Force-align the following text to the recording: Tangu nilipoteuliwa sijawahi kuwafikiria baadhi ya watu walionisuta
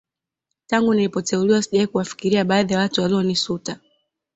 Tangu 0.67 0.93
nilipoteuliwa 0.93 1.61
sijawahi 1.61 1.87
kuwafikiria 1.91 2.45
baadhi 2.45 2.73
ya 2.73 2.79
watu 2.79 3.01
walionisuta 3.01 3.79